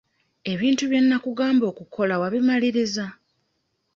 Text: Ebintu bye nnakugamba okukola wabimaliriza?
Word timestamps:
Ebintu 0.51 0.83
bye 0.91 1.01
nnakugamba 1.03 1.65
okukola 1.71 2.13
wabimaliriza? 2.21 3.05